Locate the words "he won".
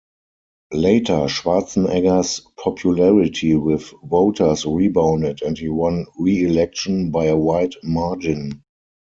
5.55-6.07